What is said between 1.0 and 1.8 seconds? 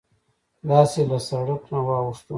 له سرک نه